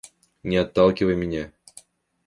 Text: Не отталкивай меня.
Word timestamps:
Не 0.43 0.57
отталкивай 0.57 1.15
меня. 1.15 1.51